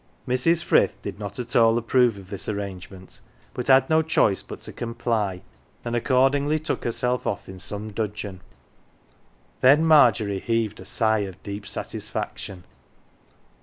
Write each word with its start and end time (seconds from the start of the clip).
Mrs. 0.27 0.63
Frith 0.63 0.99
did 1.03 1.19
not 1.19 1.37
at 1.37 1.55
all 1.55 1.77
approve 1.77 2.17
of 2.17 2.31
this 2.31 2.49
arrangement, 2.49 3.19
but 3.53 3.67
had 3.67 3.87
no 3.87 4.01
choice 4.01 4.41
but 4.41 4.59
to 4.61 4.73
comply, 4.73 5.43
and 5.85 5.95
accordingly 5.95 6.57
took 6.57 6.85
herself 6.85 7.27
off 7.27 7.47
in 7.47 7.59
some 7.59 7.91
dudgeon. 7.91 8.41
Then 9.59 9.85
Margery 9.85 10.39
heaved 10.39 10.79
a 10.79 10.85
sigh 10.85 11.19
of 11.19 11.43
deep 11.43 11.67
satisfaction. 11.67 12.63